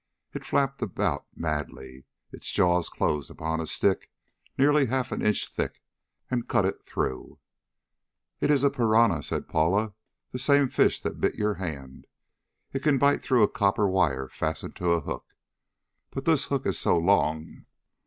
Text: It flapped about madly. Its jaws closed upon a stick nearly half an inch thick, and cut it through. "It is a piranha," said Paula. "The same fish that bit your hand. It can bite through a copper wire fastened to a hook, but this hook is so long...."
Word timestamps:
It 0.33 0.43
flapped 0.43 0.81
about 0.81 1.27
madly. 1.35 2.05
Its 2.31 2.51
jaws 2.51 2.89
closed 2.89 3.29
upon 3.29 3.61
a 3.61 3.67
stick 3.67 4.09
nearly 4.57 4.87
half 4.87 5.11
an 5.11 5.21
inch 5.23 5.47
thick, 5.47 5.83
and 6.27 6.47
cut 6.47 6.65
it 6.65 6.81
through. 6.81 7.37
"It 8.39 8.49
is 8.49 8.63
a 8.63 8.71
piranha," 8.71 9.21
said 9.21 9.47
Paula. 9.47 9.93
"The 10.31 10.39
same 10.39 10.69
fish 10.69 10.99
that 11.01 11.21
bit 11.21 11.35
your 11.35 11.53
hand. 11.53 12.07
It 12.73 12.81
can 12.81 12.97
bite 12.97 13.21
through 13.21 13.43
a 13.43 13.47
copper 13.47 13.87
wire 13.87 14.27
fastened 14.27 14.75
to 14.77 14.89
a 14.89 15.01
hook, 15.01 15.35
but 16.09 16.25
this 16.25 16.45
hook 16.45 16.65
is 16.65 16.79
so 16.79 16.97
long...." 16.97 17.67